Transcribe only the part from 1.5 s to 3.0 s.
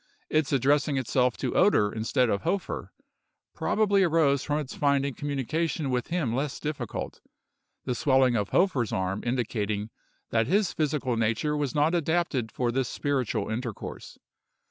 Oeder instead of Hofer,